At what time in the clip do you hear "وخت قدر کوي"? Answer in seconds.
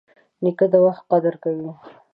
0.85-1.71